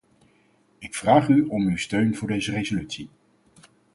Ik 0.79 0.95
vraag 0.95 1.27
u 1.27 1.45
om 1.45 1.67
uw 1.67 1.77
steun 1.77 2.15
voor 2.15 2.27
deze 2.27 2.51
resolutie. 2.51 3.09